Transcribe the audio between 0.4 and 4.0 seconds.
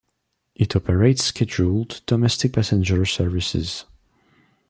It operates scheduled domestic passenger services.